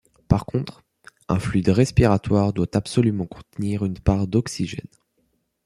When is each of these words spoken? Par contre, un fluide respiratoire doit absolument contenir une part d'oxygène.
Par 0.27 0.47
contre, 0.47 0.81
un 1.29 1.37
fluide 1.37 1.69
respiratoire 1.69 2.53
doit 2.53 2.65
absolument 2.75 3.27
contenir 3.27 3.85
une 3.85 3.99
part 3.99 4.25
d'oxygène. 4.25 4.89